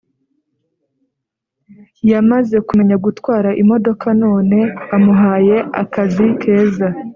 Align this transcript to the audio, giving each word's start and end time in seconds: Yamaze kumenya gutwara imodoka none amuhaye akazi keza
Yamaze 2.09 2.55
kumenya 2.67 2.95
gutwara 3.05 3.49
imodoka 3.61 4.07
none 4.23 4.57
amuhaye 4.95 5.57
akazi 5.81 6.25
keza 6.41 6.87